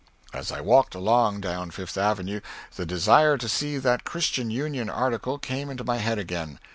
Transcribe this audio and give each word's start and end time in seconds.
As 0.33 0.51
I 0.51 0.61
walked 0.61 0.95
along 0.95 1.41
down 1.41 1.69
Fifth 1.69 1.95
Avenue 1.95 2.39
the 2.75 2.87
desire 2.87 3.37
to 3.37 3.47
see 3.47 3.77
that 3.77 4.03
"Christian 4.03 4.49
Union" 4.49 4.89
article 4.89 5.37
came 5.37 5.69
into 5.69 5.83
my 5.83 5.97
head 5.97 6.17
again. 6.17 6.57